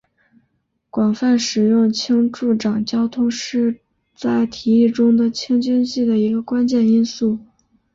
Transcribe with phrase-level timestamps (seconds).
[0.89, 3.79] 广泛使用氢助长交通是
[4.15, 7.37] 在提议中的氢经济的一个关键因素。